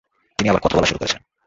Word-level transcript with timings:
তিন্নি 0.39 0.49
আবার 0.51 0.63
কথা 0.63 0.75
বলা 0.77 0.87
শুরু 0.87 0.99
করেছে। 0.99 1.17